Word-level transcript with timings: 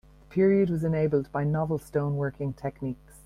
The 0.21 0.25
period 0.33 0.71
was 0.71 0.83
enabled 0.83 1.31
by 1.31 1.43
novel 1.43 1.77
stone 1.77 2.17
working 2.17 2.53
techniques. 2.53 3.19